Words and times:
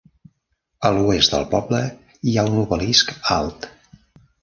A 0.89 0.91
l'oest 0.95 1.35
del 1.35 1.45
poble 1.53 1.83
hi 2.31 2.37
ha 2.45 2.49
un 2.53 2.59
obelisc 2.65 3.17
alt. 3.41 3.73